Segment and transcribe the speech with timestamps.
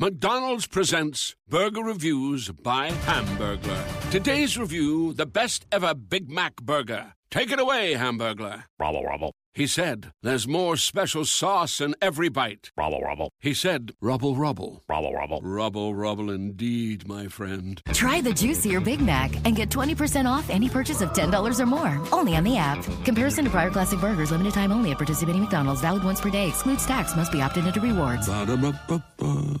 [0.00, 4.10] McDonald's presents Burger Reviews by Hamburglar.
[4.10, 7.12] Today's review the best ever Big Mac burger.
[7.30, 8.64] Take it away, Hamburglar.
[8.78, 9.34] Rubble, rubble.
[9.52, 12.70] He said, There's more special sauce in every bite.
[12.78, 13.28] Rubble, rubble.
[13.40, 14.82] He said, Rubble, rubble.
[14.88, 15.42] Rubble, rubble.
[15.42, 17.82] Rubble, rubble indeed, my friend.
[17.92, 22.00] Try the juicier Big Mac and get 20% off any purchase of $10 or more.
[22.10, 22.82] Only on the app.
[23.04, 26.48] Comparison to prior classic burgers, limited time only at participating McDonald's, valid once per day,
[26.48, 28.26] excludes tax, must be opted into rewards.
[28.26, 29.60] Ba-da-ba-ba-ba.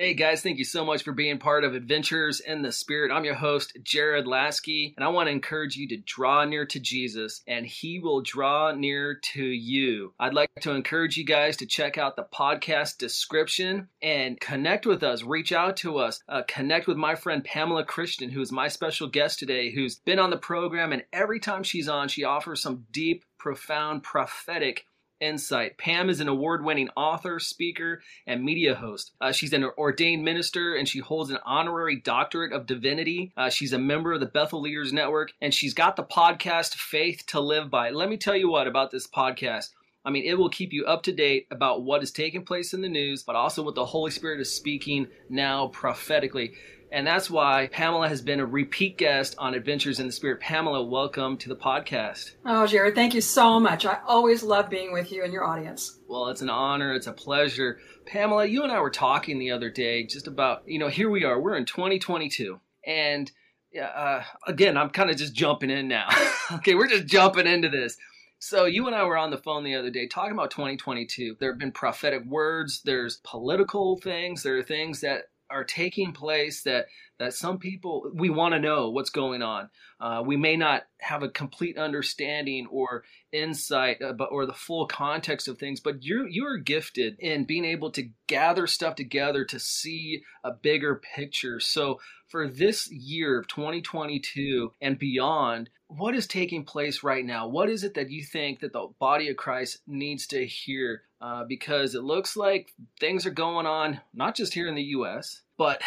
[0.00, 3.10] Hey guys, thank you so much for being part of Adventures in the Spirit.
[3.10, 6.78] I'm your host, Jared Lasky, and I want to encourage you to draw near to
[6.78, 10.14] Jesus, and He will draw near to you.
[10.20, 15.02] I'd like to encourage you guys to check out the podcast description and connect with
[15.02, 18.68] us, reach out to us, uh, connect with my friend Pamela Christian, who is my
[18.68, 22.62] special guest today, who's been on the program, and every time she's on, she offers
[22.62, 24.84] some deep, profound, prophetic
[25.20, 25.78] insight.
[25.78, 29.12] Pam is an award winning author, speaker, and media host.
[29.20, 33.32] Uh, she's an ordained minister and she holds an honorary doctorate of divinity.
[33.36, 37.24] Uh, she's a member of the Bethel Leaders Network and she's got the podcast Faith
[37.28, 37.90] to Live By.
[37.90, 39.70] Let me tell you what about this podcast.
[40.04, 42.80] I mean, it will keep you up to date about what is taking place in
[42.80, 46.54] the news, but also what the Holy Spirit is speaking now prophetically.
[46.90, 50.40] And that's why Pamela has been a repeat guest on Adventures in the Spirit.
[50.40, 52.32] Pamela, welcome to the podcast.
[52.46, 53.84] Oh, Jared, thank you so much.
[53.84, 55.98] I always love being with you and your audience.
[56.08, 56.94] Well, it's an honor.
[56.94, 57.78] It's a pleasure.
[58.06, 61.24] Pamela, you and I were talking the other day just about, you know, here we
[61.24, 61.38] are.
[61.38, 62.58] We're in 2022.
[62.86, 63.30] And
[63.78, 66.08] uh, again, I'm kind of just jumping in now.
[66.52, 67.98] okay, we're just jumping into this.
[68.38, 71.36] So you and I were on the phone the other day talking about 2022.
[71.38, 76.62] There have been prophetic words, there's political things, there are things that are taking place
[76.62, 76.86] that
[77.18, 79.68] that some people we want to know what's going on.
[80.00, 84.86] Uh, we may not have a complete understanding or insight, uh, but or the full
[84.86, 85.80] context of things.
[85.80, 91.00] But you're you're gifted in being able to gather stuff together to see a bigger
[91.14, 91.60] picture.
[91.60, 97.48] So for this year of 2022 and beyond, what is taking place right now?
[97.48, 101.02] What is it that you think that the body of Christ needs to hear?
[101.20, 105.42] Uh, because it looks like things are going on, not just here in the U.S.,
[105.56, 105.82] but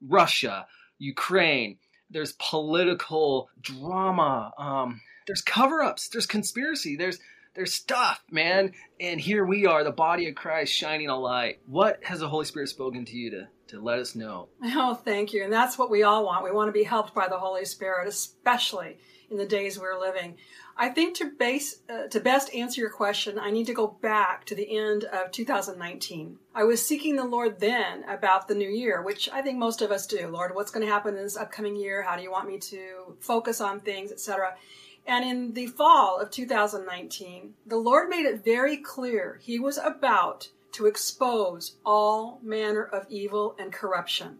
[0.00, 0.66] Russia,
[0.98, 1.76] Ukraine.
[2.08, 4.52] There's political drama.
[4.56, 6.08] Um, there's cover-ups.
[6.08, 6.96] There's conspiracy.
[6.96, 7.18] There's
[7.54, 8.72] there's stuff, man.
[9.00, 11.58] And here we are, the body of Christ, shining a light.
[11.66, 14.48] What has the Holy Spirit spoken to you to to let us know?
[14.64, 15.44] Oh, thank you.
[15.44, 16.44] And that's what we all want.
[16.44, 18.98] We want to be helped by the Holy Spirit, especially
[19.30, 20.36] in the days we're living.
[20.76, 24.44] I think to base uh, to best answer your question, I need to go back
[24.46, 26.38] to the end of 2019.
[26.54, 29.90] I was seeking the Lord then about the new year, which I think most of
[29.90, 30.28] us do.
[30.28, 32.02] Lord, what's going to happen in this upcoming year?
[32.02, 34.54] How do you want me to focus on things, etc.
[35.06, 40.48] And in the fall of 2019, the Lord made it very clear He was about
[40.72, 44.38] to expose all manner of evil and corruption.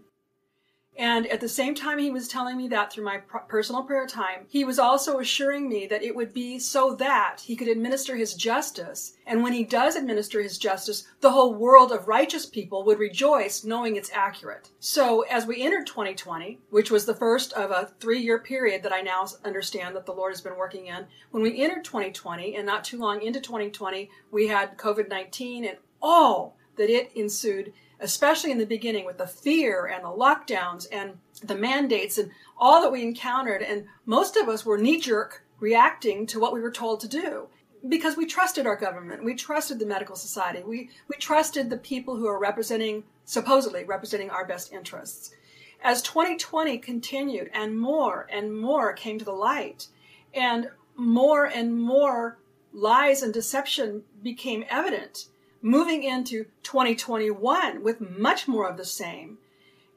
[1.01, 4.45] And at the same time he was telling me that through my personal prayer time,
[4.51, 8.35] he was also assuring me that it would be so that he could administer his
[8.35, 9.17] justice.
[9.27, 13.65] And when he does administer his justice, the whole world of righteous people would rejoice
[13.65, 14.69] knowing it's accurate.
[14.79, 18.93] So as we entered 2020, which was the first of a three year period that
[18.93, 22.67] I now understand that the Lord has been working in, when we entered 2020 and
[22.67, 28.51] not too long into 2020, we had COVID 19 and all that it ensued especially
[28.51, 32.93] in the beginning with the fear and the lockdowns and the mandates and all that
[32.93, 33.63] we encountered.
[33.63, 37.49] And most of us were knee jerk reacting to what we were told to do
[37.89, 39.25] because we trusted our government.
[39.25, 40.63] We trusted the medical society.
[40.63, 45.35] We, we trusted the people who are representing, supposedly representing our best interests.
[45.83, 49.87] As 2020 continued and more and more came to the light
[50.35, 52.39] and more and more
[52.73, 55.27] lies and deception became evident,
[55.63, 59.39] moving into 2021 with much more of the same.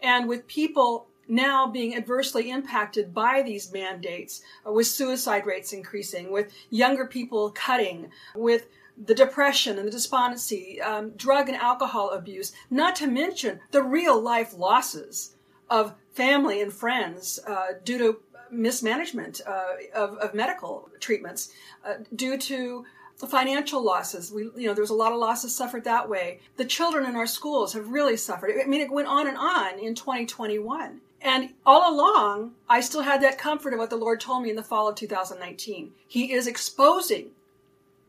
[0.02, 6.32] And with people now being adversely impacted by these mandates, uh, with suicide rates increasing,
[6.32, 8.68] with younger people cutting, with
[9.06, 14.20] the depression and the despondency, um, drug and alcohol abuse, not to mention the real
[14.20, 15.36] life losses
[15.70, 18.20] of family and friends uh, due to
[18.52, 19.64] mismanagement uh,
[19.96, 21.52] of, of, medical treatments,
[21.84, 22.86] uh, due to
[23.18, 24.32] financial losses.
[24.32, 26.40] We, you know, there was a lot of losses suffered that way.
[26.58, 28.52] The children in our schools have really suffered.
[28.62, 31.02] I mean, it went on and on in 2021.
[31.22, 34.58] And all along, I still had that comfort of what the Lord told me in
[34.58, 35.94] the fall of 2019.
[36.06, 37.32] He is exposing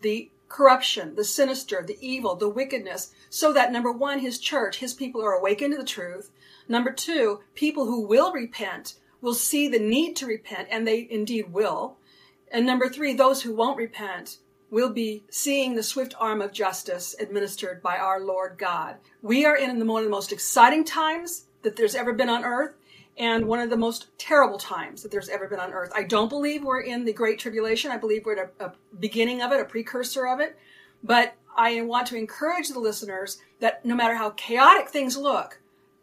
[0.00, 4.94] the corruption, the sinister, the evil, the wickedness, so that number one, his church, his
[4.94, 6.30] people are awakened to the truth.
[6.68, 11.52] Number two, people who will repent will see the need to repent, and they indeed
[11.52, 11.96] will.
[12.50, 14.38] And number three, those who won't repent
[14.74, 18.96] will be seeing the swift arm of justice administered by our Lord God.
[19.22, 22.74] We are in one of the most exciting times that there's ever been on earth
[23.16, 25.92] and one of the most terrible times that there's ever been on earth.
[25.94, 27.92] I don't believe we're in the Great Tribulation.
[27.92, 30.58] I believe we're at a, a beginning of it, a precursor of it.
[31.04, 35.60] But I want to encourage the listeners that no matter how chaotic things look,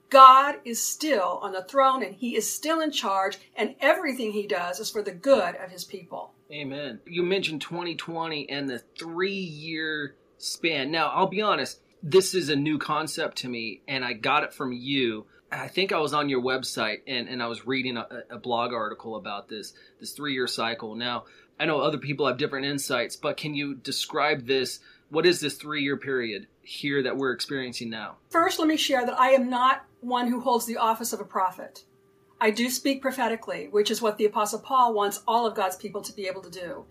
[0.10, 4.48] God is still on the throne and he is still in charge, and everything he
[4.48, 6.32] does is for the good of his people.
[6.52, 7.00] Amen.
[7.06, 10.92] You mentioned 2020 and the three year span.
[10.92, 14.54] Now, I'll be honest, this is a new concept to me, and I got it
[14.54, 15.28] from you.
[15.52, 18.74] I think I was on your website and, and I was reading a, a blog
[18.74, 20.96] article about this this three year cycle.
[20.96, 21.26] Now
[21.60, 24.80] I know other people have different insights, but can you describe this?
[25.10, 28.16] What is this three year period here that we're experiencing now?
[28.30, 31.26] First, let me share that I am not one who holds the office of a
[31.26, 31.84] prophet.
[32.42, 36.02] I do speak prophetically, which is what the Apostle Paul wants all of God's people
[36.02, 36.86] to be able to do.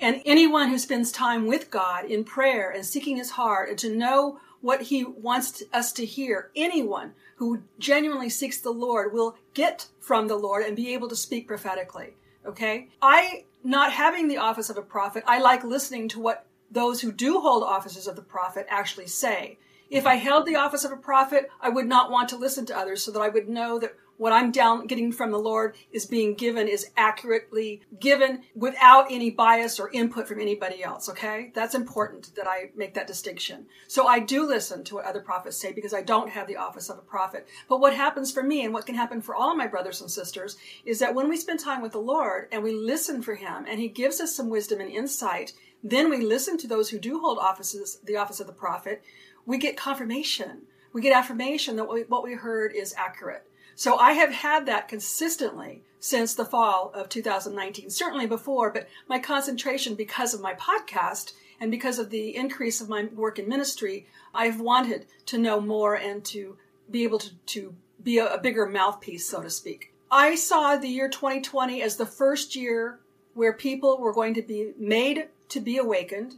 [0.00, 3.94] And anyone who spends time with God in prayer and seeking his heart and to
[3.94, 9.88] know what he wants us to hear, anyone who genuinely seeks the Lord will get
[10.00, 12.16] from the Lord and be able to speak prophetically.
[12.46, 12.88] Okay?
[13.02, 17.12] I, not having the office of a prophet, I like listening to what those who
[17.12, 19.58] do hold offices of the prophet actually say.
[19.90, 22.76] If I held the office of a prophet, I would not want to listen to
[22.76, 26.06] others so that I would know that what I'm down getting from the Lord is
[26.06, 31.08] being given is accurately given without any bias or input from anybody else.
[31.08, 31.50] Okay.
[31.54, 33.66] That's important that I make that distinction.
[33.88, 36.88] So I do listen to what other prophets say because I don't have the office
[36.90, 37.46] of a prophet.
[37.68, 40.56] But what happens for me and what can happen for all my brothers and sisters
[40.84, 43.80] is that when we spend time with the Lord and we listen for him and
[43.80, 45.52] he gives us some wisdom and insight,
[45.82, 49.02] then we listen to those who do hold offices, the office of the prophet.
[49.44, 50.62] We get confirmation.
[50.92, 53.46] We get affirmation that what we heard is accurate.
[53.74, 59.18] So I have had that consistently since the fall of 2019, certainly before, but my
[59.18, 64.06] concentration because of my podcast and because of the increase of my work in ministry,
[64.34, 66.56] I've wanted to know more and to
[66.90, 69.92] be able to, to be a, a bigger mouthpiece, so to speak.
[70.10, 72.98] I saw the year 2020 as the first year
[73.34, 76.36] where people were going to be made to be awakened.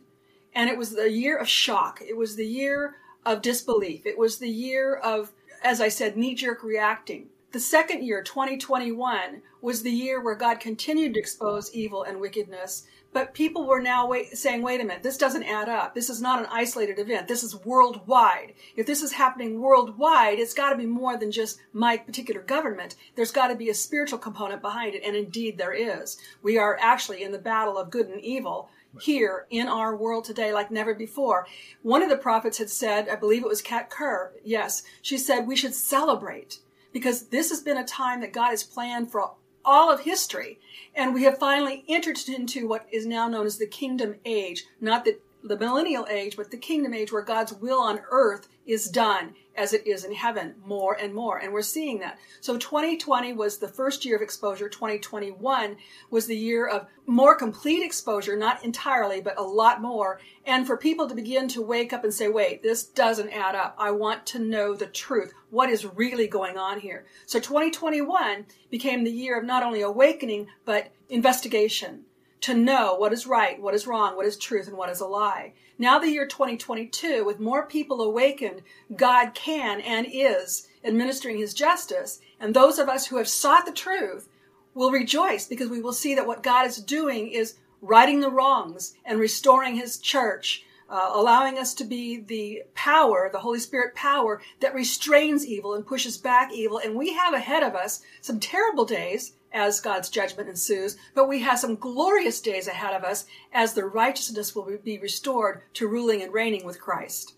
[0.54, 2.00] And it was the year of shock.
[2.00, 4.06] It was the year of disbelief.
[4.06, 7.28] It was the year of as I said, knee jerk reacting.
[7.52, 12.86] The second year, 2021, was the year where God continued to expose evil and wickedness.
[13.12, 15.94] But people were now wait, saying, wait a minute, this doesn't add up.
[15.94, 17.28] This is not an isolated event.
[17.28, 18.52] This is worldwide.
[18.76, 22.96] If this is happening worldwide, it's got to be more than just my particular government.
[23.14, 25.02] There's got to be a spiritual component behind it.
[25.02, 26.18] And indeed, there is.
[26.42, 28.68] We are actually in the battle of good and evil
[29.00, 31.46] here in our world today like never before.
[31.82, 35.46] One of the prophets had said, I believe it was Kat Kerr, yes, she said
[35.46, 36.58] we should celebrate
[36.92, 39.32] because this has been a time that God has planned for
[39.66, 40.58] all of history.
[40.94, 45.04] And we have finally entered into what is now known as the kingdom age, not
[45.04, 49.34] the, the millennial age, but the kingdom age where God's will on earth is done
[49.56, 51.38] as it is in heaven more and more.
[51.38, 52.18] And we're seeing that.
[52.40, 54.68] So 2020 was the first year of exposure.
[54.68, 55.76] 2021
[56.10, 60.20] was the year of more complete exposure, not entirely, but a lot more.
[60.44, 63.76] And for people to begin to wake up and say, wait, this doesn't add up.
[63.78, 65.32] I want to know the truth.
[65.50, 67.06] What is really going on here?
[67.26, 72.05] So 2021 became the year of not only awakening, but investigation
[72.46, 75.06] to know what is right, what is wrong, what is truth, and what is a
[75.06, 75.52] lie.
[75.80, 78.62] Now, the year 2022, with more people awakened,
[78.94, 82.20] God can and is administering his justice.
[82.38, 84.28] And those of us who have sought the truth
[84.74, 88.94] will rejoice because we will see that what God is doing is righting the wrongs
[89.04, 94.40] and restoring his church, uh, allowing us to be the power, the Holy Spirit power
[94.60, 96.78] that restrains evil and pushes back evil.
[96.78, 101.40] And we have ahead of us some terrible days as God's judgment ensues, but we
[101.40, 106.20] have some glorious days ahead of us as the righteousness will be restored to ruling
[106.22, 107.35] and reigning with Christ.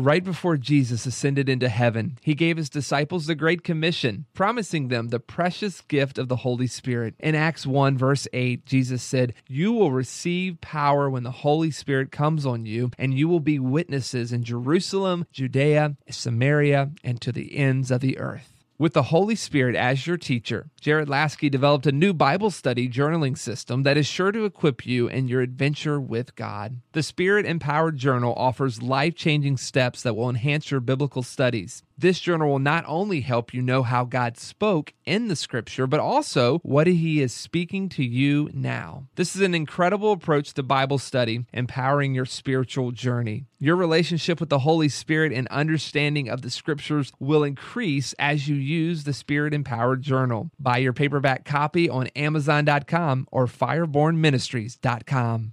[0.00, 5.08] Right before Jesus ascended into heaven, he gave his disciples the Great Commission, promising them
[5.08, 7.16] the precious gift of the Holy Spirit.
[7.18, 12.12] In Acts 1, verse 8, Jesus said, You will receive power when the Holy Spirit
[12.12, 17.56] comes on you, and you will be witnesses in Jerusalem, Judea, Samaria, and to the
[17.56, 18.57] ends of the earth.
[18.80, 23.36] With the Holy Spirit as your teacher, Jared Lasky developed a new Bible study journaling
[23.36, 26.80] system that is sure to equip you in your adventure with God.
[26.92, 31.82] The Spirit Empowered Journal offers life changing steps that will enhance your biblical studies.
[32.00, 35.98] This journal will not only help you know how God spoke in the scripture, but
[35.98, 39.08] also what he is speaking to you now.
[39.16, 43.46] This is an incredible approach to Bible study, empowering your spiritual journey.
[43.58, 48.54] Your relationship with the Holy Spirit and understanding of the scriptures will increase as you
[48.54, 50.52] use the Spirit Empowered Journal.
[50.60, 55.52] Buy your paperback copy on Amazon.com or FirebornMinistries.com.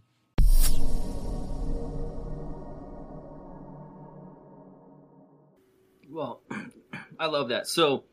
[6.15, 6.39] Well,
[7.19, 7.67] I love that.
[7.67, 8.05] So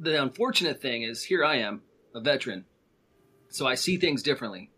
[0.00, 1.82] the unfortunate thing is here I am,
[2.14, 2.64] a veteran.
[3.50, 4.70] So I see things differently.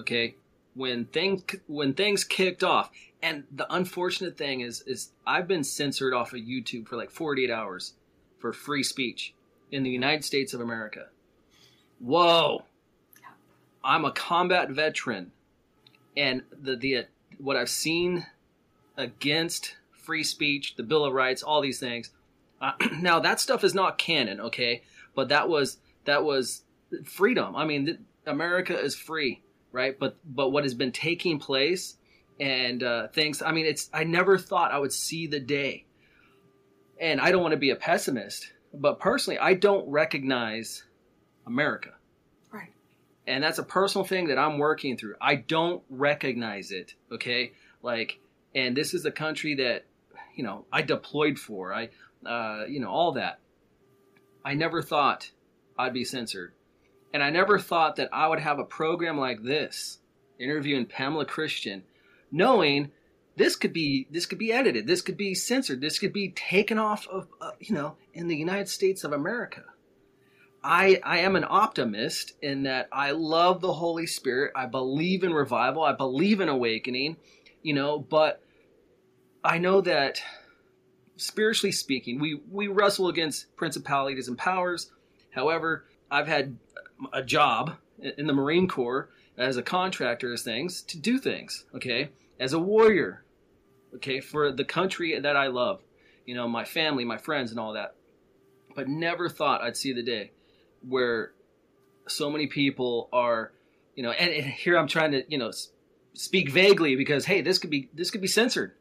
[0.00, 0.34] Okay?
[0.74, 2.90] When things when things kicked off,
[3.22, 7.50] and the unfortunate thing is is I've been censored off of YouTube for like 48
[7.50, 7.94] hours
[8.40, 9.32] for free speech
[9.70, 11.06] in the United States of America.
[12.00, 12.64] Whoa.
[13.84, 15.30] I'm a combat veteran
[16.16, 17.06] and the the
[17.38, 18.26] what I've seen
[18.96, 22.10] against free speech, the Bill of Rights, all these things.
[22.60, 24.82] Uh, now that stuff is not canon, okay?
[25.14, 26.62] But that was that was
[27.04, 27.56] freedom.
[27.56, 29.42] I mean, th- America is free,
[29.72, 29.98] right?
[29.98, 31.96] But but what has been taking place
[32.42, 33.40] and uh, things.
[33.40, 33.88] I mean, it's.
[33.92, 35.86] I never thought I would see the day.
[37.00, 40.84] And I don't want to be a pessimist, but personally, I don't recognize
[41.46, 41.90] America.
[42.52, 42.72] Right.
[43.26, 45.14] And that's a personal thing that I'm working through.
[45.20, 46.94] I don't recognize it.
[47.12, 48.20] Okay, like,
[48.54, 49.84] and this is a country that
[50.34, 51.72] you know I deployed for.
[51.72, 51.90] I,
[52.26, 53.40] uh, you know, all that.
[54.44, 55.30] I never thought
[55.78, 56.52] I'd be censored,
[57.12, 59.98] and I never thought that I would have a program like this,
[60.38, 61.84] interviewing Pamela Christian,
[62.30, 62.90] knowing
[63.36, 66.78] this could be this could be edited, this could be censored, this could be taken
[66.78, 69.64] off of uh, you know in the United States of America.
[70.64, 74.52] I, I am an optimist in that I love the Holy Spirit.
[74.54, 75.82] I believe in revival.
[75.82, 77.16] I believe in awakening,
[77.62, 78.40] you know, but
[79.44, 80.22] I know that
[81.16, 84.90] spiritually speaking, we, we wrestle against principalities and powers.
[85.30, 86.56] However, I've had
[87.12, 92.10] a job in the Marine Corps as a contractor as things to do things, okay?
[92.38, 93.24] As a warrior,
[93.96, 95.82] okay, for the country that I love,
[96.26, 97.94] you know, my family, my friends, and all that.
[98.74, 100.32] But never thought I'd see the day
[100.86, 101.32] where
[102.06, 103.52] so many people are,
[103.94, 105.52] you know, and, and here I'm trying to, you know,
[106.14, 108.72] speak vaguely because hey, this could be this could be censored.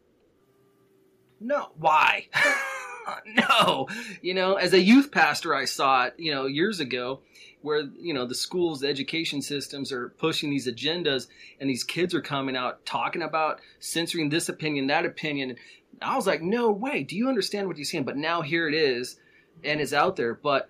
[1.42, 2.28] No, why?
[3.26, 3.88] no,
[4.22, 7.22] you know, as a youth pastor, I saw it, you know, years ago,
[7.64, 11.28] where you know the schools, the education systems are pushing these agendas,
[11.60, 15.56] and these kids are coming out talking about censoring this opinion, that opinion.
[16.00, 17.04] I was like, no way.
[17.04, 18.06] Do you understand what you're saying?
[18.06, 19.20] But now here it is,
[19.64, 20.36] and it's out there.
[20.36, 20.70] But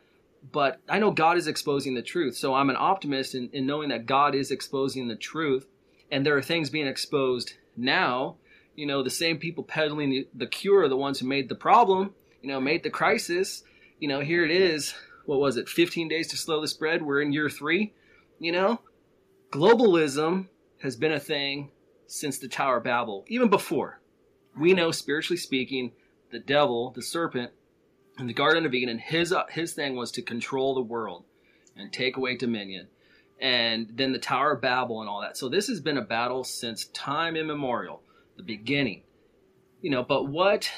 [0.54, 2.38] but I know God is exposing the truth.
[2.38, 5.68] So I'm an optimist in, in knowing that God is exposing the truth,
[6.10, 8.38] and there are things being exposed now
[8.76, 12.14] you know, the same people peddling the, cure are the ones who made the problem,
[12.42, 13.64] you know, made the crisis.
[14.00, 14.94] You know, here it is.
[15.26, 15.70] What was it?
[15.70, 17.04] 15 days to slow the spread.
[17.04, 17.94] We're in year three.
[18.40, 18.82] You know,
[19.52, 20.48] globalism
[20.82, 21.72] has been a thing
[22.08, 24.00] since the Tower of Babel, even before.
[24.60, 25.92] We know, spiritually speaking,
[26.32, 27.52] the devil, the serpent,
[28.18, 31.24] in the Garden of Eden, his uh, his thing was to control the world
[31.78, 32.88] and take away dominion,
[33.40, 35.38] and then the Tower of Babel and all that.
[35.38, 38.02] So this has been a battle since time immemorial
[38.38, 39.04] the beginning.
[39.82, 40.70] You know, but what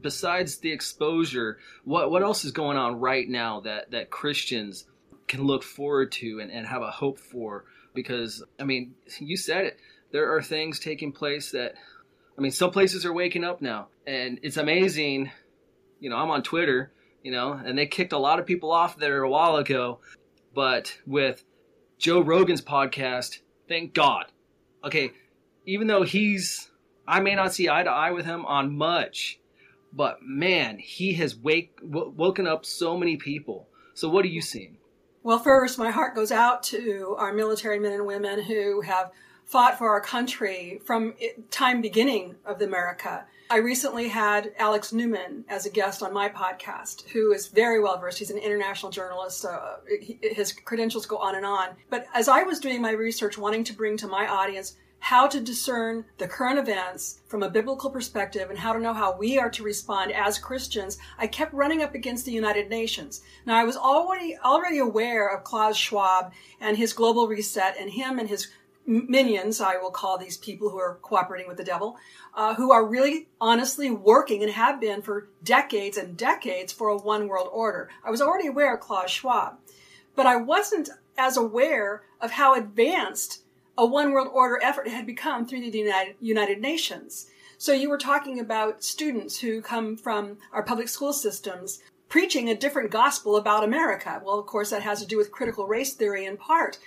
[0.00, 4.86] besides the exposure, what what else is going on right now that that Christians
[5.26, 7.64] can look forward to and, and have a hope for?
[7.94, 9.78] Because I mean, you said it.
[10.12, 11.74] There are things taking place that
[12.36, 15.30] I mean, some places are waking up now, and it's amazing.
[16.00, 18.96] You know, I'm on Twitter, you know, and they kicked a lot of people off
[18.98, 20.00] there a while ago,
[20.54, 21.44] but with
[21.98, 23.38] Joe Rogan's podcast,
[23.68, 24.26] thank God.
[24.84, 25.12] Okay,
[25.66, 26.70] even though he's
[27.06, 29.38] I may not see eye to eye with him on much,
[29.92, 33.68] but man, he has wake w- woken up so many people.
[33.94, 34.78] So what are you seeing?
[35.22, 39.12] Well, first, my heart goes out to our military men and women who have
[39.44, 41.14] fought for our country from
[41.50, 43.24] time beginning of America.
[43.50, 47.98] I recently had Alex Newman as a guest on my podcast, who is very well
[47.98, 48.18] versed.
[48.18, 49.44] He's an international journalist.
[49.44, 49.76] Uh,
[50.22, 51.68] his credentials go on and on.
[51.90, 55.38] But as I was doing my research, wanting to bring to my audience how to
[55.38, 59.50] discern the current events from a biblical perspective and how to know how we are
[59.50, 63.20] to respond as Christians, I kept running up against the United Nations.
[63.44, 68.18] Now I was already already aware of Klaus Schwab and his global reset and him
[68.18, 68.48] and his
[68.86, 71.98] minions, I will call these people who are cooperating with the devil,
[72.32, 76.96] uh, who are really honestly working and have been for decades and decades for a
[76.96, 77.90] one world order.
[78.02, 79.58] I was already aware of Klaus Schwab,
[80.16, 83.42] but I wasn't as aware of how advanced
[83.76, 87.26] a one world order effort had become through the United, United Nations.
[87.58, 92.54] So you were talking about students who come from our public school systems preaching a
[92.54, 94.20] different gospel about America.
[94.24, 96.78] Well, of course, that has to do with critical race theory in part.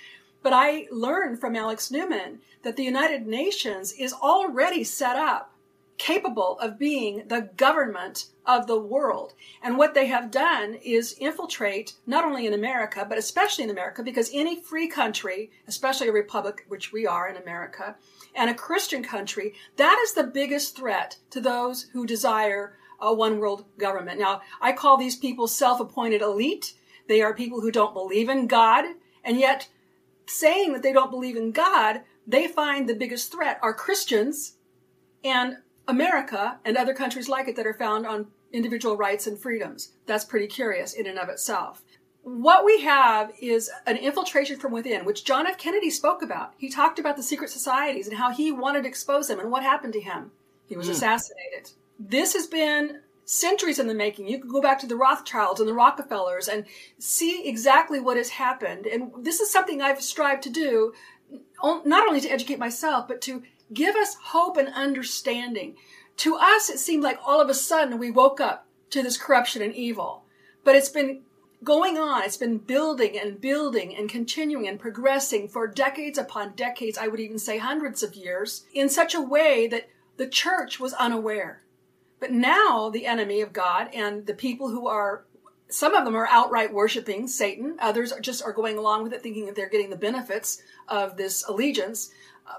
[0.43, 5.51] But I learned from Alex Newman that the United Nations is already set up
[5.97, 9.33] capable of being the government of the world.
[9.61, 14.03] And what they have done is infiltrate not only in America, but especially in America,
[14.03, 17.95] because any free country, especially a republic, which we are in America,
[18.35, 23.39] and a Christian country, that is the biggest threat to those who desire a one
[23.39, 24.19] world government.
[24.19, 26.73] Now, I call these people self appointed elite.
[27.07, 28.85] They are people who don't believe in God,
[29.23, 29.67] and yet
[30.25, 34.57] saying that they don't believe in God, they find the biggest threat are Christians
[35.23, 39.93] and America and other countries like it that are found on individual rights and freedoms.
[40.05, 41.83] That's pretty curious in and of itself.
[42.23, 45.57] What we have is an infiltration from within, which John F.
[45.57, 46.53] Kennedy spoke about.
[46.57, 49.63] He talked about the secret societies and how he wanted to expose them and what
[49.63, 50.31] happened to him.
[50.67, 50.91] He was mm.
[50.91, 51.71] assassinated.
[51.97, 54.27] This has been centuries in the making.
[54.27, 56.65] You can go back to the Rothschilds and the Rockefellers and
[56.97, 58.85] see exactly what has happened.
[58.87, 60.93] And this is something I've strived to do,
[61.63, 65.75] not only to educate myself, but to give us hope and understanding.
[66.17, 69.61] To us, it seemed like all of a sudden we woke up to this corruption
[69.61, 70.23] and evil.
[70.63, 71.21] But it's been
[71.63, 72.23] going on.
[72.23, 76.97] It's been building and building and continuing and progressing for decades upon decades.
[76.97, 80.93] I would even say hundreds of years in such a way that the church was
[80.93, 81.63] unaware.
[82.19, 85.25] But now the enemy of God and the people who are
[85.69, 87.75] some of them are outright worshiping Satan.
[87.79, 91.17] Others are just are going along with it, thinking that they're getting the benefits of
[91.17, 92.09] this allegiance.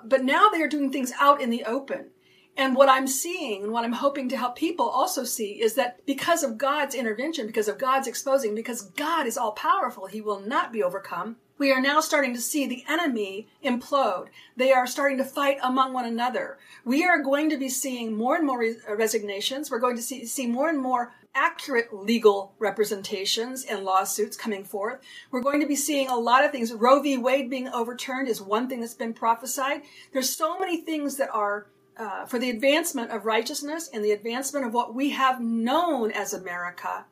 [0.05, 2.11] But now they are doing things out in the open.
[2.57, 6.05] And what I'm seeing and what I'm hoping to help people also see is that
[6.07, 10.41] because of God's intervention, because of God's exposing, because God is all powerful, he will
[10.41, 11.37] not be overcome.
[11.57, 14.27] We are now starting to see the enemy implode.
[14.57, 16.59] They are starting to fight among one another.
[16.85, 19.71] We are going to be seeing more and more resignations.
[19.71, 24.99] We're going to see, see more and more accurate legal representations and lawsuits coming forth.
[25.31, 26.73] We're going to be seeing a lot of things.
[26.73, 27.17] Roe v.
[27.17, 29.83] Wade being overturned is one thing that's been prophesied.
[30.13, 34.67] There's so many things that are uh, for the advancement of righteousness and the advancement
[34.67, 37.07] of what we have known as America,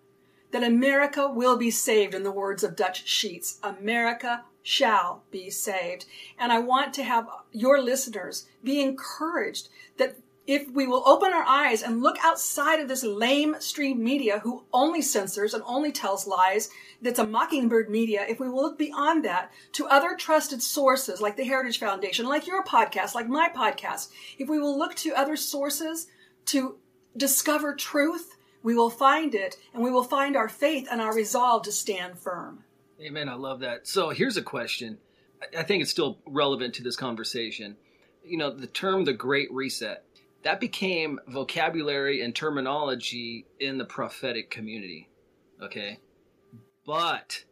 [0.52, 3.58] that America will be saved, in the words of Dutch Sheets.
[3.62, 6.06] America shall be saved.
[6.38, 11.44] And I want to have your listeners be encouraged that if we will open our
[11.44, 16.26] eyes and look outside of this lame stream media who only censors and only tells
[16.26, 16.70] lies,
[17.02, 21.36] that's a mockingbird media, if we will look beyond that to other trusted sources like
[21.36, 25.36] the Heritage Foundation, like your podcast, like my podcast, if we will look to other
[25.36, 26.06] sources
[26.46, 26.76] to
[27.16, 31.62] discover truth, we will find it and we will find our faith and our resolve
[31.64, 32.62] to stand firm.
[33.00, 33.28] Amen.
[33.28, 33.86] I love that.
[33.86, 34.98] So here's a question.
[35.56, 37.76] I think it's still relevant to this conversation.
[38.24, 40.02] You know, the term the Great Reset
[40.44, 45.08] that became vocabulary and terminology in the prophetic community.
[45.62, 45.98] Okay.
[46.86, 47.44] But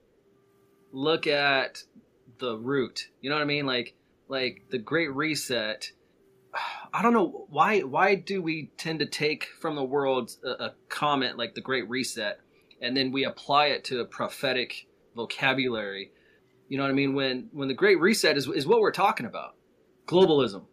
[0.93, 1.83] look at
[2.39, 3.09] the root.
[3.21, 3.67] You know what I mean?
[3.67, 3.95] Like
[4.29, 5.91] like the great reset.
[6.93, 10.75] I don't know why why do we tend to take from the world a, a
[10.89, 12.39] comment like the great reset
[12.81, 16.13] and then we apply it to a prophetic vocabulary.
[16.69, 17.15] You know what I mean?
[17.15, 19.55] When when the great reset is is what we're talking about.
[20.07, 20.65] Globalism.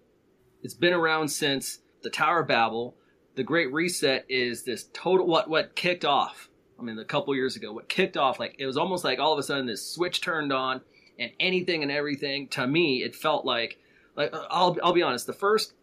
[0.62, 2.96] It's been around since the Tower of Babel,
[3.36, 6.50] the Great Reset is this total what what kicked off.
[6.80, 9.34] I mean, a couple years ago, what kicked off like it was almost like all
[9.34, 10.82] of a sudden this switch turned on,
[11.20, 12.48] and anything and everything.
[12.50, 13.78] To me, it felt like
[14.16, 15.74] like uh, I'll I'll be honest, the first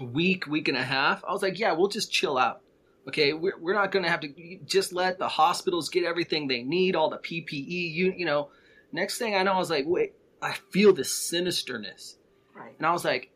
[0.00, 2.60] week week and a half, I was like, yeah, we'll just chill out.
[3.08, 6.96] Okay, we're we're not gonna have to just let the hospitals get everything they need,
[6.96, 7.92] all the PPE.
[7.92, 8.50] You you know,
[8.92, 12.16] next thing I know, I was like, wait, I feel this sinisterness,
[12.54, 12.74] right?
[12.78, 13.31] And I was like,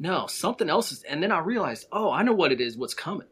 [0.00, 1.02] no, something else is.
[1.02, 3.28] And then I realized, oh, I know what it is, what's coming.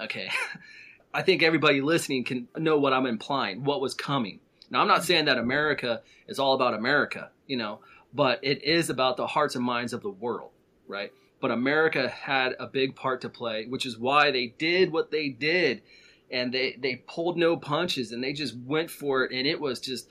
[0.00, 0.30] Okay.
[1.14, 4.40] I think everybody listening can know what I'm implying, what was coming.
[4.70, 7.80] Now, I'm not saying that America is all about America, you know,
[8.14, 10.52] but it is about the hearts and minds of the world,
[10.88, 11.12] right?
[11.38, 15.28] But America had a big part to play, which is why they did what they
[15.28, 15.82] did.
[16.30, 19.32] And they, they pulled no punches and they just went for it.
[19.32, 20.08] And it was just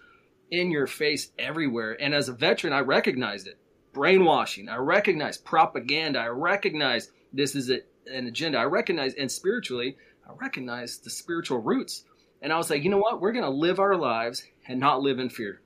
[0.52, 2.00] in your face everywhere.
[2.00, 3.58] And as a veteran, I recognized it.
[3.96, 4.70] Brainwashing.
[4.70, 6.20] I recognize propaganda.
[6.20, 8.60] I recognize this is a, an agenda.
[8.60, 12.04] I recognize, and spiritually, I recognize the spiritual roots.
[12.42, 13.22] And I was like, you know what?
[13.22, 15.62] We're going to live our lives and not live in fear.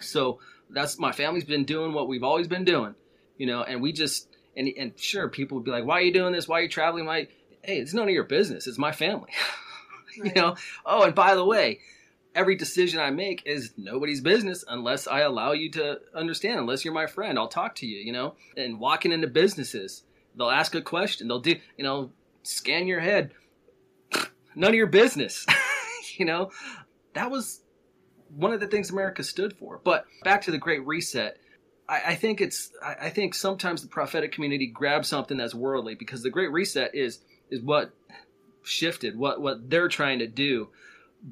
[0.00, 2.94] So that's my family's been doing what we've always been doing,
[3.38, 6.12] you know, and we just, and, and sure, people would be like, why are you
[6.12, 6.48] doing this?
[6.48, 7.06] Why are you traveling?
[7.06, 7.28] Why?
[7.62, 8.66] Hey, it's none of your business.
[8.66, 9.30] It's my family.
[10.20, 10.34] Right.
[10.34, 11.78] you know, oh, and by the way,
[12.38, 16.94] every decision I make is nobody's business unless I allow you to understand, unless you're
[16.94, 17.36] my friend.
[17.36, 20.04] I'll talk to you, you know, and walking into businesses,
[20.36, 21.26] they'll ask a question.
[21.26, 22.12] They'll do, you know,
[22.44, 23.32] scan your head.
[24.54, 25.44] None of your business.
[26.16, 26.52] you know,
[27.14, 27.60] that was
[28.28, 29.80] one of the things America stood for.
[29.82, 31.36] But back to the Great Reset,
[31.88, 36.30] I, think it's I think sometimes the prophetic community grabs something that's worldly because the
[36.30, 37.20] Great Reset is
[37.50, 37.92] is what
[38.62, 40.68] shifted, what what they're trying to do.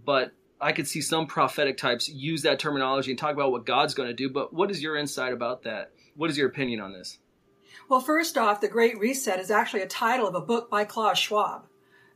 [0.05, 3.95] But I could see some prophetic types use that terminology and talk about what God's
[3.95, 4.31] going to do.
[4.31, 5.93] But what is your insight about that?
[6.15, 7.19] What is your opinion on this?
[7.89, 11.19] Well, first off, the Great Reset is actually a title of a book by Klaus
[11.19, 11.67] Schwab,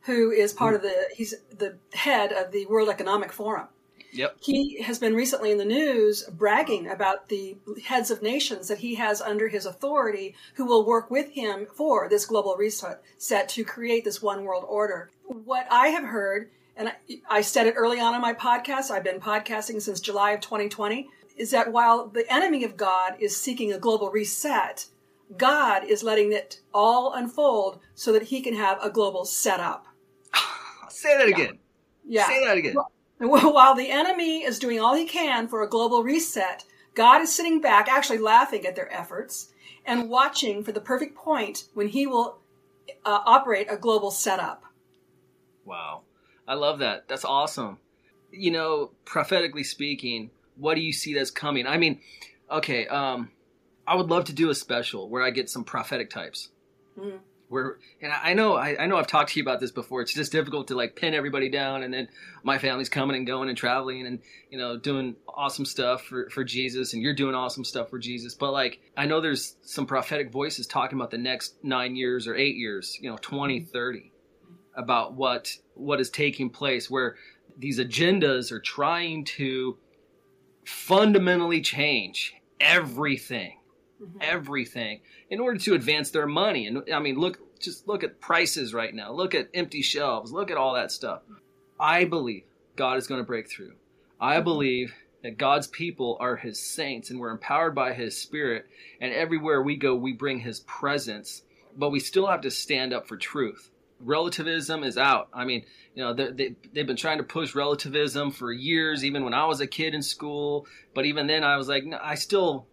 [0.02, 3.68] who is part of the he's the head of the World Economic Forum.
[4.12, 4.38] Yep.
[4.40, 8.96] He has been recently in the news bragging about the heads of nations that he
[8.96, 13.64] has under his authority who will work with him for this global reset set to
[13.64, 15.10] create this one world order.
[15.26, 16.50] What I have heard,
[16.80, 20.30] and I, I said it early on in my podcast, I've been podcasting since July
[20.30, 24.86] of 2020, is that while the enemy of God is seeking a global reset,
[25.36, 29.86] God is letting it all unfold so that he can have a global setup.
[30.88, 31.58] Say that again.
[32.08, 32.26] Yeah.
[32.26, 32.74] Say that again.
[33.18, 36.64] Well, while the enemy is doing all he can for a global reset,
[36.94, 39.52] God is sitting back, actually laughing at their efforts
[39.84, 42.38] and watching for the perfect point when he will
[43.04, 44.64] uh, operate a global setup.
[45.66, 46.04] Wow.
[46.50, 47.08] I love that.
[47.08, 47.78] That's awesome.
[48.32, 51.66] You know, prophetically speaking, what do you see that's coming?
[51.66, 52.00] I mean,
[52.50, 53.30] okay, um,
[53.86, 56.48] I would love to do a special where I get some prophetic types.
[56.98, 60.00] Mm we're and I know I, I, know I've talked to you about this before.
[60.00, 62.08] It's just difficult to like pin everybody down, and then
[62.44, 66.44] my family's coming and going and traveling, and you know doing awesome stuff for for
[66.44, 68.34] Jesus, and you're doing awesome stuff for Jesus.
[68.34, 72.36] But like I know there's some prophetic voices talking about the next nine years or
[72.36, 74.12] eight years, you know, 20, 30,
[74.76, 77.16] about what what is taking place, where
[77.58, 79.76] these agendas are trying to
[80.64, 83.54] fundamentally change everything
[84.00, 84.18] Mm-hmm.
[84.22, 86.66] everything in order to advance their money.
[86.66, 89.12] And I mean, look, just look at prices right now.
[89.12, 90.32] Look at empty shelves.
[90.32, 91.20] Look at all that stuff.
[91.78, 92.44] I believe
[92.76, 93.74] God is going to break through.
[94.18, 94.44] I mm-hmm.
[94.44, 98.64] believe that God's people are his saints and we're empowered by his spirit.
[99.02, 101.42] And everywhere we go, we bring his presence,
[101.76, 103.70] but we still have to stand up for truth.
[104.00, 105.28] Relativism is out.
[105.32, 109.34] I mean, you know, they, they've been trying to push relativism for years, even when
[109.34, 110.66] I was a kid in school.
[110.94, 112.66] But even then, I was like, no, I still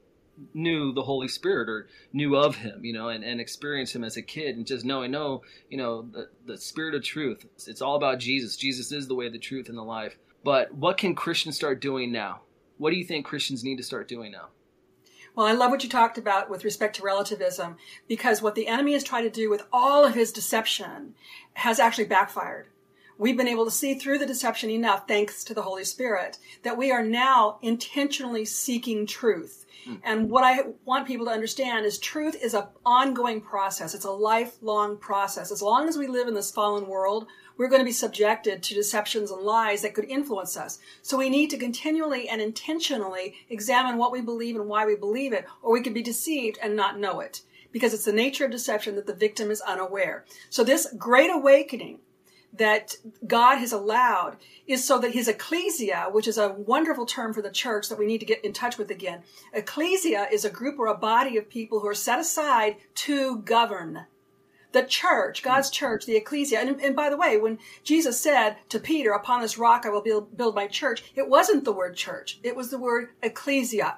[0.54, 4.18] knew the Holy Spirit or knew of him, you know, and, and experienced him as
[4.18, 7.46] a kid and just knowing, no, you know, the, the spirit of truth.
[7.56, 8.56] It's, it's all about Jesus.
[8.56, 10.18] Jesus is the way, the truth, and the life.
[10.44, 12.42] But what can Christians start doing now?
[12.78, 14.50] What do you think Christians need to start doing now?
[15.38, 18.94] Well, I love what you talked about with respect to relativism, because what the enemy
[18.94, 21.14] has tried to do with all of his deception
[21.54, 22.66] has actually backfired.
[23.20, 26.76] We've been able to see through the deception enough, thanks to the Holy Spirit, that
[26.76, 29.68] we are now intentionally seeking truth.
[29.86, 29.96] Hmm.
[30.04, 33.94] And what I want people to understand is truth is an ongoing process.
[33.94, 35.52] It's a lifelong process.
[35.52, 38.74] As long as we live in this fallen world, we're going to be subjected to
[38.74, 40.80] deceptions and lies that could influence us.
[41.02, 45.34] So we need to continually and intentionally examine what we believe and why we believe
[45.34, 47.42] it, or we could be deceived and not know it.
[47.72, 50.26] Because it's the nature of deception that the victim is unaware.
[50.50, 52.00] So this great awakening
[52.54, 57.42] that God has allowed is so that his ecclesia, which is a wonderful term for
[57.42, 59.24] the church that we need to get in touch with again.
[59.54, 64.06] Ecclesia is a group or a body of people who are set aside to govern.
[64.78, 65.74] The church, God's mm.
[65.74, 66.60] church, the ecclesia.
[66.60, 70.02] And, and by the way, when Jesus said to Peter, upon this rock I will
[70.02, 72.40] build, build my church, it wasn't the word church.
[72.44, 73.98] It was the word ecclesia.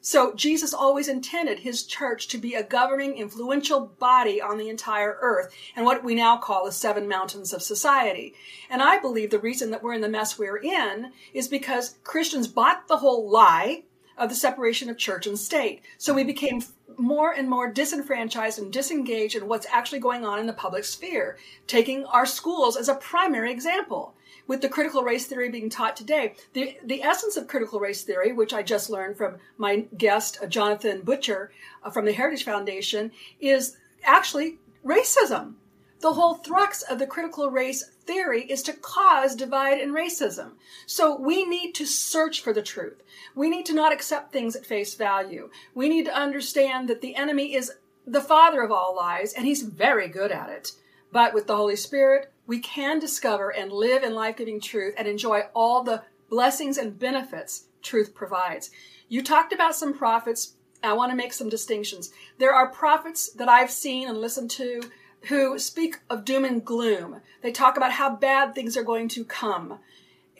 [0.00, 5.16] So Jesus always intended his church to be a governing, influential body on the entire
[5.20, 8.34] earth and what we now call the seven mountains of society.
[8.70, 12.46] And I believe the reason that we're in the mess we're in is because Christians
[12.46, 13.84] bought the whole lie
[14.16, 15.82] of the separation of church and state.
[15.98, 16.62] So we became
[16.96, 21.38] more and more disenfranchised and disengaged in what's actually going on in the public sphere,
[21.66, 24.14] taking our schools as a primary example
[24.46, 26.34] with the critical race theory being taught today.
[26.52, 30.46] The, the essence of critical race theory, which I just learned from my guest, uh,
[30.46, 35.54] Jonathan Butcher uh, from the Heritage Foundation, is actually racism.
[36.02, 40.50] The whole thrust of the critical race theory is to cause divide and racism.
[40.84, 43.02] So we need to search for the truth.
[43.36, 45.48] We need to not accept things at face value.
[45.74, 47.72] We need to understand that the enemy is
[48.04, 50.72] the father of all lies and he's very good at it.
[51.12, 55.06] But with the Holy Spirit, we can discover and live in life giving truth and
[55.06, 58.70] enjoy all the blessings and benefits truth provides.
[59.08, 60.54] You talked about some prophets.
[60.82, 62.10] I want to make some distinctions.
[62.38, 64.82] There are prophets that I've seen and listened to
[65.28, 67.20] who speak of doom and gloom.
[67.42, 69.78] They talk about how bad things are going to come.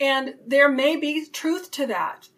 [0.01, 2.29] And there may be truth to that.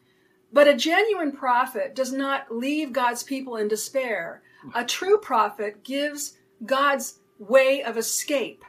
[0.52, 4.42] But a genuine prophet does not leave God's people in despair.
[4.74, 8.64] A true prophet gives God's way of escape.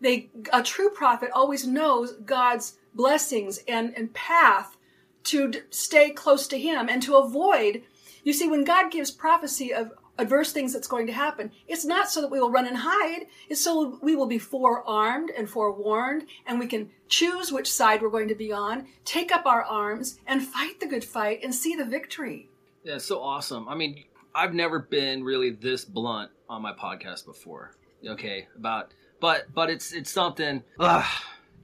[0.00, 4.76] They, a true prophet always knows God's blessings and, and path
[5.24, 7.82] to d- stay close to Him and to avoid.
[8.24, 11.50] You see, when God gives prophecy of adverse things that's going to happen.
[11.66, 13.26] It's not so that we will run and hide.
[13.48, 18.10] It's so we will be forearmed and forewarned and we can choose which side we're
[18.10, 21.74] going to be on, take up our arms and fight the good fight and see
[21.74, 22.48] the victory.
[22.84, 23.68] Yeah, it's so awesome.
[23.68, 27.76] I mean, I've never been really this blunt on my podcast before.
[28.06, 31.06] Okay, about but but it's it's something uh,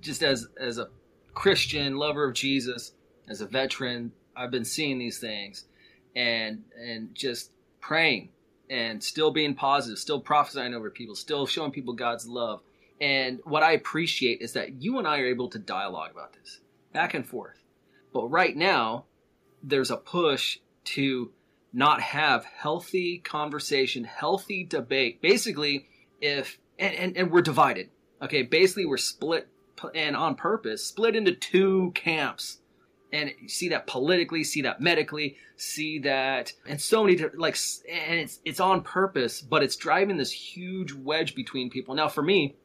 [0.00, 0.88] just as as a
[1.34, 2.92] Christian lover of Jesus,
[3.28, 5.64] as a veteran, I've been seeing these things
[6.14, 8.30] and and just praying
[8.70, 12.60] and still being positive, still prophesying over people, still showing people God's love.
[13.00, 16.60] And what I appreciate is that you and I are able to dialogue about this
[16.92, 17.62] back and forth.
[18.12, 19.04] But right now,
[19.62, 21.30] there's a push to
[21.72, 25.20] not have healthy conversation, healthy debate.
[25.20, 25.86] Basically,
[26.20, 27.90] if, and, and, and we're divided.
[28.20, 29.48] Okay, basically, we're split
[29.94, 32.58] and on purpose, split into two camps
[33.12, 37.56] and see that politically, see that medically, see that, and so many like,
[37.90, 41.94] and it's it's on purpose, but it's driving this huge wedge between people.
[41.94, 42.56] Now, for me,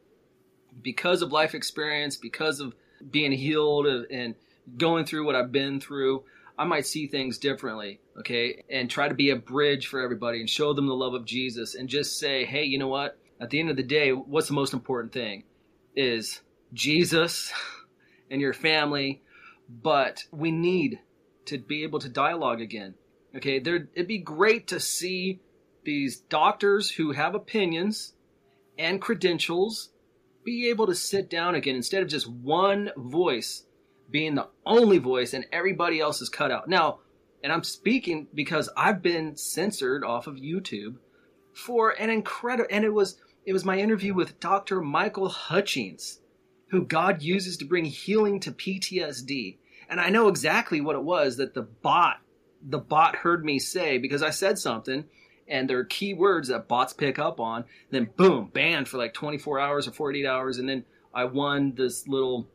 [0.82, 2.75] because of life experience, because of
[3.10, 4.36] being healed and
[4.77, 6.23] going through what I've been through,
[6.58, 10.49] I might see things differently, okay, and try to be a bridge for everybody and
[10.49, 13.17] show them the love of Jesus, and just say, hey, you know what?
[13.39, 15.43] At the end of the day, what's the most important thing?
[15.95, 16.41] Is
[16.73, 17.51] Jesus
[18.29, 19.21] and your family
[19.69, 20.99] but we need
[21.45, 22.95] to be able to dialogue again.
[23.36, 25.39] Okay, there it'd be great to see
[25.84, 28.13] these doctors who have opinions
[28.78, 29.89] and credentials
[30.43, 33.65] be able to sit down again instead of just one voice
[34.10, 36.67] being the only voice and everybody else is cut out.
[36.67, 36.99] Now,
[37.43, 40.97] and I'm speaking because I've been censored off of YouTube
[41.54, 44.82] for an incredible and it was it was my interview with Dr.
[44.82, 46.19] Michael Hutchings
[46.73, 49.57] who God uses to bring healing to PTSD.
[49.88, 52.19] And I know exactly what it was that the bot,
[52.67, 55.05] the bot heard me say because I said something
[55.47, 57.65] and there are key words that bots pick up on.
[57.91, 60.57] Then boom, banned for like 24 hours or 48 hours.
[60.57, 60.83] And then
[61.13, 62.47] I won this little,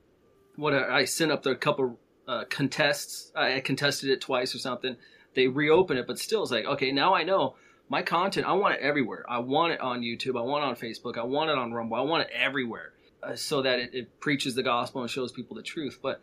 [0.57, 3.31] what I sent up the couple uh, contests.
[3.37, 4.97] I contested it twice or something.
[5.35, 7.55] They reopen it, but still it's like, okay, now I know
[7.89, 8.49] my content.
[8.49, 9.25] I want it everywhere.
[9.29, 10.37] I want it on YouTube.
[10.37, 11.17] I want it on Facebook.
[11.17, 11.97] I want it on Rumble.
[11.97, 12.95] I want it everywhere.
[13.23, 15.99] Uh, so that it, it, preaches the gospel and shows people the truth.
[16.01, 16.21] But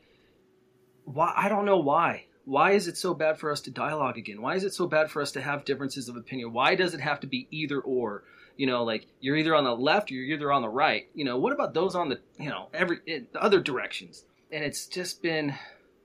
[1.03, 1.33] why?
[1.35, 2.27] I don't know why.
[2.45, 4.41] Why is it so bad for us to dialogue again?
[4.41, 6.53] Why is it so bad for us to have differences of opinion?
[6.53, 8.23] Why does it have to be either or?
[8.55, 11.09] You know, like you're either on the left or you're either on the right.
[11.13, 14.23] You know, what about those on the you know every the other directions?
[14.51, 15.53] And it's just been,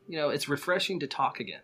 [0.08, 1.60] you know, it's refreshing to talk again.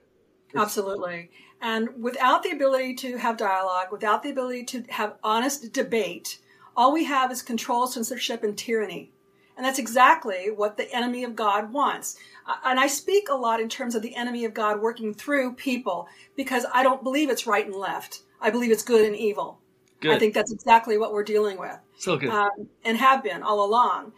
[0.50, 1.30] It's, Absolutely.
[1.60, 6.38] And without the ability to have dialogue, without the ability to have honest debate,
[6.76, 9.12] all we have is control, censorship, and tyranny.
[9.56, 12.18] And that's exactly what the enemy of God wants.
[12.64, 16.08] And I speak a lot in terms of the enemy of God working through people
[16.36, 18.20] because I don't believe it's right and left.
[18.40, 19.58] I believe it's good and evil.
[20.00, 20.12] Good.
[20.12, 21.76] I think that's exactly what we're dealing with.
[21.96, 22.28] So good.
[22.28, 24.12] Um, and have been all along.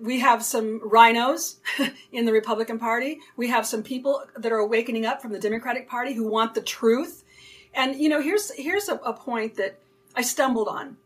[0.00, 1.56] We have some RINOs
[2.12, 3.20] in the Republican Party.
[3.36, 6.60] We have some people that are awakening up from the Democratic Party who want the
[6.60, 7.22] truth.
[7.72, 9.78] And, you know, here's, here's a, a point that
[10.16, 10.96] I stumbled on.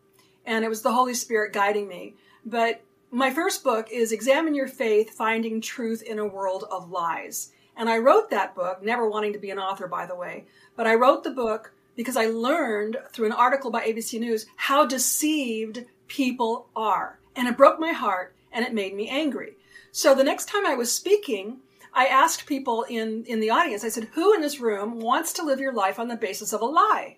[0.47, 2.15] And it was the Holy Spirit guiding me.
[2.45, 2.81] But
[3.17, 7.51] my first book is Examine Your Faith Finding Truth in a World of Lies.
[7.75, 10.45] And I wrote that book, never wanting to be an author, by the way,
[10.77, 14.85] but I wrote the book because I learned through an article by ABC News how
[14.85, 17.19] deceived people are.
[17.35, 19.55] And it broke my heart and it made me angry.
[19.93, 21.61] So the next time I was speaking,
[21.95, 25.43] I asked people in, in the audience, I said, who in this room wants to
[25.43, 27.17] live your life on the basis of a lie?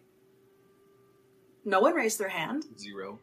[1.64, 2.66] No one raised their hand.
[2.78, 3.18] Zero.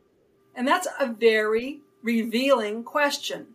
[0.54, 3.48] And that's a very revealing question.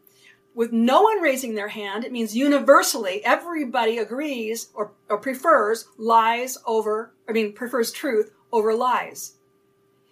[0.54, 6.58] With no one raising their hand, it means universally everybody agrees or, or prefers lies
[6.66, 9.34] over, I mean, prefers truth over lies.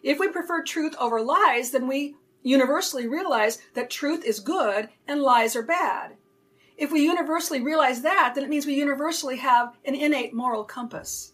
[0.03, 5.21] If we prefer truth over lies, then we universally realize that truth is good and
[5.21, 6.13] lies are bad.
[6.77, 11.33] If we universally realize that, then it means we universally have an innate moral compass.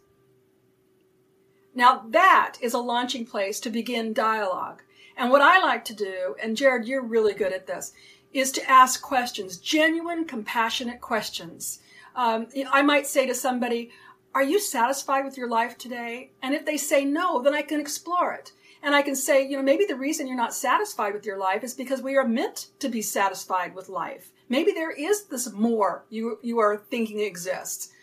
[1.75, 4.83] Now that is a launching place to begin dialogue.
[5.17, 7.93] And what I like to do, and Jared, you're really good at this,
[8.33, 11.81] is to ask questions, genuine, compassionate questions.
[12.17, 13.91] Um, I might say to somebody,
[14.35, 16.31] Are you satisfied with your life today?
[16.43, 18.53] And if they say no, then I can explore it.
[18.83, 21.65] And I can say, you know, maybe the reason you're not satisfied with your life
[21.65, 24.31] is because we are meant to be satisfied with life.
[24.51, 27.94] Maybe there is this more you, you are thinking exists.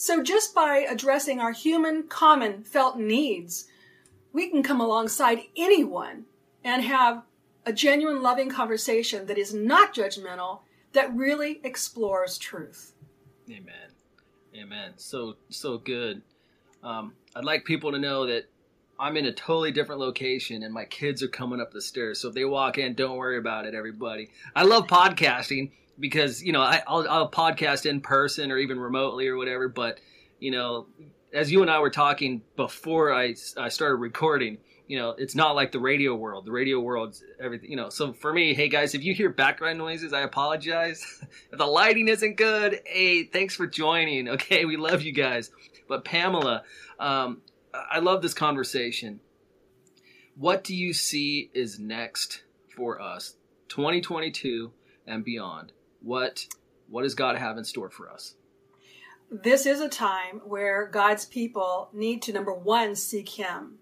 [0.00, 3.66] So just by addressing our human, common, felt needs,
[4.32, 6.24] we can come alongside anyone
[6.62, 7.24] and have
[7.66, 10.60] a genuine, loving conversation that is not judgmental,
[10.92, 12.92] that really explores truth.
[13.50, 13.90] Amen.
[14.54, 14.92] Amen.
[14.98, 16.22] So, so good.
[16.84, 18.44] Um, I'd like people to know that
[19.00, 22.20] I'm in a totally different location and my kids are coming up the stairs.
[22.20, 24.30] So if they walk in, don't worry about it, everybody.
[24.54, 29.28] I love podcasting because you know I, will I'll podcast in person or even remotely
[29.28, 29.68] or whatever.
[29.68, 30.00] But
[30.38, 30.86] you know,
[31.32, 35.54] as you and I were talking before I I started recording, you know, it's not
[35.54, 36.46] like the radio world.
[36.46, 37.70] The radio world's everything.
[37.70, 41.22] You know, so for me, hey guys, if you hear background noises, I apologize.
[41.52, 44.28] if the lighting isn't good, hey, thanks for joining.
[44.28, 45.50] Okay, we love you guys.
[45.88, 46.64] But Pamela,
[46.98, 49.20] um, I love this conversation.
[50.36, 52.44] What do you see is next
[52.76, 53.34] for us,
[53.68, 54.72] 2022
[55.06, 55.72] and beyond?
[56.00, 56.46] What
[56.88, 58.34] what does God have in store for us?
[59.30, 63.78] This is a time where God's people need to number one seek Him.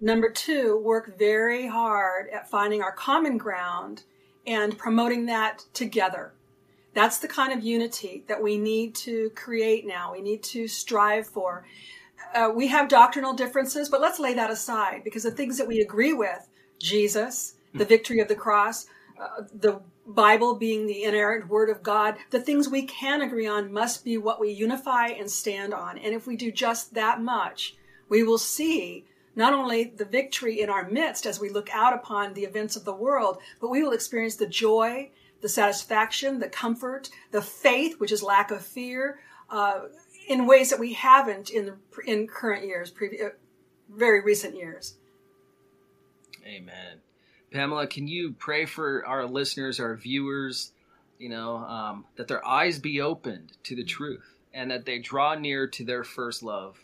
[0.00, 4.04] Number two, work very hard at finding our common ground
[4.46, 6.34] and promoting that together.
[6.94, 10.12] That's the kind of unity that we need to create now.
[10.12, 11.66] We need to strive for.
[12.34, 15.80] Uh, we have doctrinal differences, but let's lay that aside because the things that we
[15.80, 18.86] agree with, Jesus, the victory of the cross,
[19.20, 23.72] uh, the Bible being the inerrant word of God, the things we can agree on
[23.72, 25.98] must be what we unify and stand on.
[25.98, 27.76] And if we do just that much,
[28.08, 32.34] we will see not only the victory in our midst as we look out upon
[32.34, 35.10] the events of the world, but we will experience the joy,
[35.42, 39.18] the satisfaction, the comfort, the faith, which is lack of fear,
[39.50, 39.82] uh,
[40.28, 41.74] in ways that we haven't in
[42.06, 43.28] in current years, uh,
[43.88, 44.94] very recent years.
[46.44, 47.00] Amen.
[47.56, 50.72] Pamela, can you pray for our listeners, our viewers,
[51.18, 55.34] you know, um, that their eyes be opened to the truth and that they draw
[55.34, 56.78] near to their first love,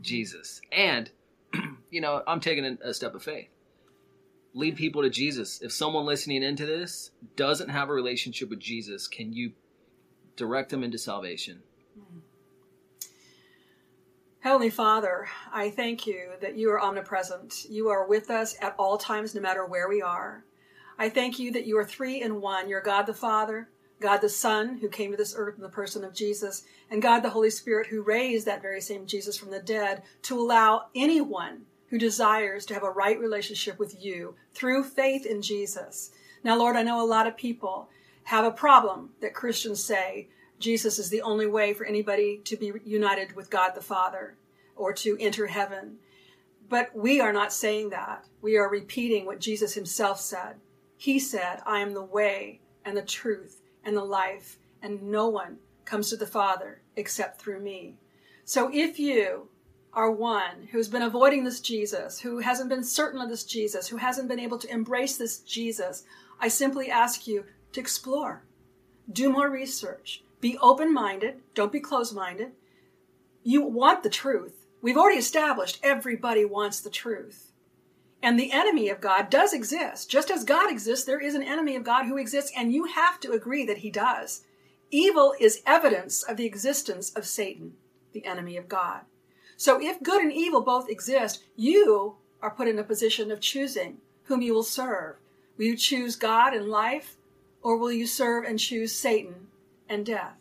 [0.00, 0.60] Jesus.
[0.72, 1.08] And,
[1.90, 3.48] you know, I'm taking a step of faith.
[4.54, 5.62] Lead people to Jesus.
[5.62, 9.52] If someone listening into this doesn't have a relationship with Jesus, can you
[10.34, 11.62] direct them into salvation?
[11.96, 12.18] Mm-hmm.
[14.40, 17.66] Heavenly Father, I thank you that you are omnipresent.
[17.68, 20.44] You are with us at all times, no matter where we are.
[20.96, 22.68] I thank you that you are three in one.
[22.68, 23.68] You're God the Father,
[24.00, 27.20] God the Son, who came to this earth in the person of Jesus, and God
[27.20, 31.62] the Holy Spirit, who raised that very same Jesus from the dead to allow anyone
[31.88, 36.12] who desires to have a right relationship with you through faith in Jesus.
[36.44, 37.90] Now, Lord, I know a lot of people
[38.22, 42.72] have a problem that Christians say Jesus is the only way for anybody to be
[42.84, 44.36] united with God the Father
[44.76, 45.98] or to enter heaven.
[46.68, 48.26] But we are not saying that.
[48.42, 50.56] We are repeating what Jesus himself said.
[50.96, 55.58] He said, I am the way and the truth and the life, and no one
[55.84, 57.96] comes to the Father except through me.
[58.44, 59.48] So if you
[59.92, 63.96] are one who's been avoiding this Jesus, who hasn't been certain of this Jesus, who
[63.96, 66.04] hasn't been able to embrace this Jesus,
[66.40, 68.44] I simply ask you to explore.
[69.10, 70.22] Do more research.
[70.40, 71.40] Be open minded.
[71.54, 72.52] Don't be closed minded.
[73.42, 74.66] You want the truth.
[74.80, 77.52] We've already established everybody wants the truth.
[78.22, 80.10] And the enemy of God does exist.
[80.10, 83.20] Just as God exists, there is an enemy of God who exists, and you have
[83.20, 84.44] to agree that he does.
[84.90, 87.74] Evil is evidence of the existence of Satan,
[88.12, 89.02] the enemy of God.
[89.56, 93.98] So if good and evil both exist, you are put in a position of choosing
[94.24, 95.16] whom you will serve.
[95.56, 97.16] Will you choose God and life,
[97.62, 99.47] or will you serve and choose Satan
[99.88, 100.34] and death.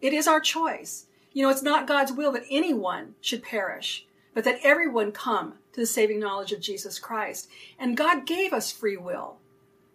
[0.00, 1.06] It is our choice.
[1.32, 5.80] You know, it's not God's will that anyone should perish, but that everyone come to
[5.80, 7.48] the saving knowledge of Jesus Christ.
[7.78, 9.36] And God gave us free will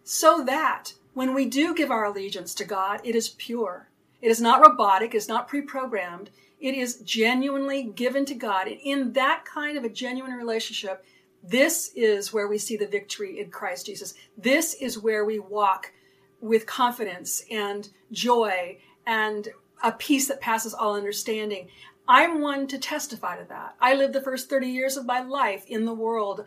[0.02, 3.88] so that when we do give our allegiance to God, it is pure.
[4.20, 6.30] It is not robotic, it's not pre programmed.
[6.60, 8.66] It is genuinely given to God.
[8.66, 11.04] And in that kind of a genuine relationship,
[11.42, 14.14] this is where we see the victory in Christ Jesus.
[14.36, 15.92] This is where we walk
[16.40, 18.78] with confidence and joy
[19.08, 19.48] and
[19.82, 21.68] a peace that passes all understanding.
[22.06, 23.74] I'm one to testify to that.
[23.80, 26.44] I lived the first 30 years of my life in the world.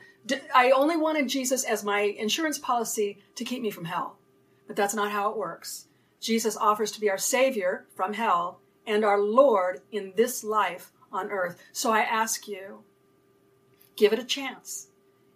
[0.53, 4.17] I only wanted Jesus as my insurance policy to keep me from hell.
[4.67, 5.87] But that's not how it works.
[6.19, 11.31] Jesus offers to be our Savior from hell and our Lord in this life on
[11.31, 11.61] earth.
[11.71, 12.83] So I ask you,
[13.95, 14.87] give it a chance.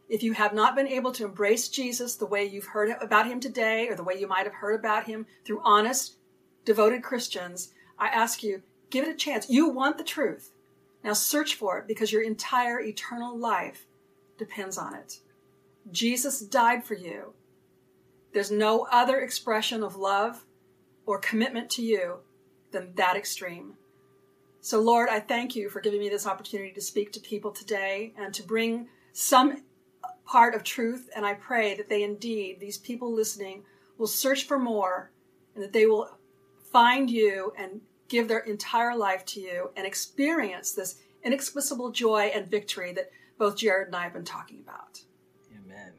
[0.09, 3.39] If you have not been able to embrace Jesus the way you've heard about him
[3.39, 6.17] today or the way you might have heard about him through honest,
[6.65, 9.49] devoted Christians, I ask you, give it a chance.
[9.49, 10.51] You want the truth.
[11.03, 13.85] Now search for it because your entire eternal life
[14.37, 15.19] depends on it.
[15.91, 17.33] Jesus died for you.
[18.33, 20.45] There's no other expression of love
[21.05, 22.17] or commitment to you
[22.71, 23.75] than that extreme.
[24.61, 28.13] So, Lord, I thank you for giving me this opportunity to speak to people today
[28.17, 29.63] and to bring some
[30.25, 31.07] part of truth.
[31.15, 33.63] And I pray that they indeed, these people listening,
[33.99, 35.11] will search for more
[35.53, 36.17] and that they will
[36.75, 42.51] find you and give their entire life to you and experience this inexplicable joy and
[42.51, 44.99] victory that both Jared and I have been talking about.
[45.53, 45.93] Amen.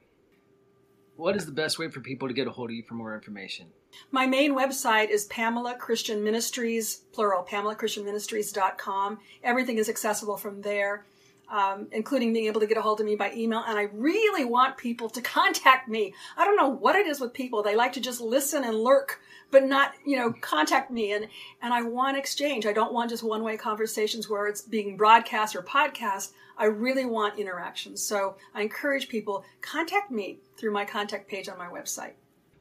[1.17, 3.15] What is the best way for people to get a hold of you for more
[3.15, 3.69] information?
[4.11, 9.19] My main website is Pamela Christian Ministries, plural, PamelaChristianMinistries.com.
[9.43, 11.07] Everything is accessible from there.
[11.49, 13.63] Um, including being able to get a hold of me by email.
[13.65, 16.13] And I really want people to contact me.
[16.37, 17.63] I don't know what it is with people.
[17.63, 19.21] They like to just listen and lurk,
[19.53, 21.13] but not, you know, contact me.
[21.13, 21.29] And,
[21.63, 22.67] and I want exchange.
[22.67, 26.33] I don't want just one way conversations where it's being broadcast or podcast.
[26.59, 27.97] I really want interaction.
[27.97, 32.15] So I encourage people, contact me through my contact page on my website.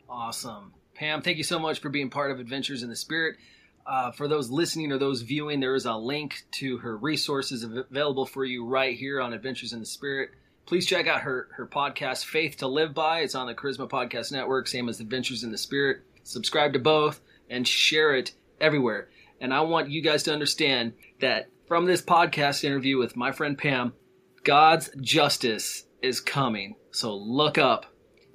[0.08, 0.74] Awesome.
[0.94, 3.38] Pam, thank you so much for being part of Adventures in the Spirit.
[3.86, 8.26] Uh, for those listening or those viewing, there is a link to her resources available
[8.26, 10.32] for you right here on Adventures in the Spirit.
[10.66, 13.20] Please check out her, her podcast, Faith to Live By.
[13.20, 16.02] It's on the Charisma Podcast Network, same as Adventures in the Spirit.
[16.24, 19.10] Subscribe to both and share it everywhere.
[19.40, 23.56] And I want you guys to understand that from this podcast interview with my friend
[23.56, 23.94] Pam,
[24.44, 26.76] God's justice is coming.
[26.90, 27.86] So look up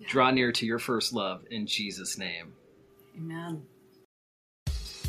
[0.06, 2.54] Draw near to your first love in Jesus' name.
[3.16, 3.62] Amen.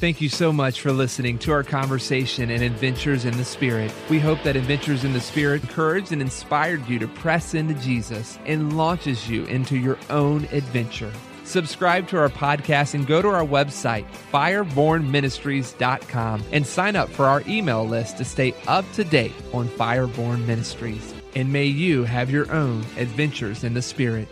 [0.01, 3.93] Thank you so much for listening to our conversation and Adventures in the Spirit.
[4.09, 8.39] We hope that Adventures in the Spirit encouraged and inspired you to press into Jesus
[8.47, 11.13] and launches you into your own adventure.
[11.43, 17.43] Subscribe to our podcast and go to our website, firebornministries.com, and sign up for our
[17.47, 21.13] email list to stay up to date on Fireborn Ministries.
[21.35, 24.27] And may you have your own adventures in the Spirit.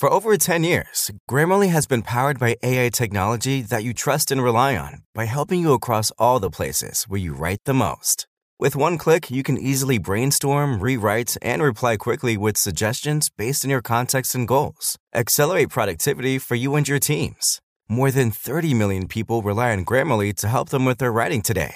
[0.00, 4.42] For over 10 years, Grammarly has been powered by AI technology that you trust and
[4.42, 8.26] rely on by helping you across all the places where you write the most.
[8.58, 13.70] With one click, you can easily brainstorm, rewrite, and reply quickly with suggestions based on
[13.70, 14.96] your context and goals.
[15.14, 17.60] Accelerate productivity for you and your teams.
[17.86, 21.74] More than 30 million people rely on Grammarly to help them with their writing today.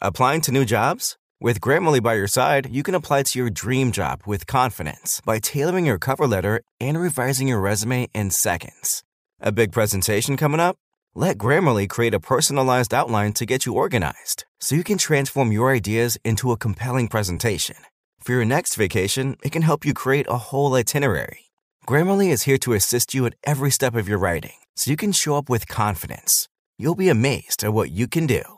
[0.00, 1.16] Applying to new jobs?
[1.44, 5.40] With Grammarly by your side, you can apply to your dream job with confidence by
[5.40, 9.04] tailoring your cover letter and revising your resume in seconds.
[9.40, 10.76] A big presentation coming up?
[11.14, 15.70] Let Grammarly create a personalized outline to get you organized so you can transform your
[15.70, 17.76] ideas into a compelling presentation.
[18.22, 21.50] For your next vacation, it can help you create a whole itinerary.
[21.86, 25.12] Grammarly is here to assist you at every step of your writing so you can
[25.12, 26.48] show up with confidence.
[26.78, 28.53] You'll be amazed at what you can do.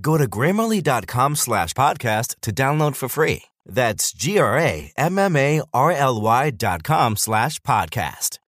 [0.00, 3.42] Go to grammarly.com slash podcast to download for free.
[3.66, 8.38] That's G R A M M A R L Y dot com slash podcast.